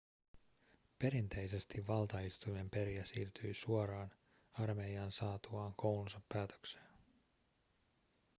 perinteisesti 0.99 1.87
valtaistuimen 1.87 2.69
perijä 2.69 3.05
siirtyi 3.05 3.53
suoraan 3.53 4.11
armeijaan 4.53 5.11
saatuaan 5.11 5.73
koulunsa 5.77 6.21
päätökseen 6.33 6.85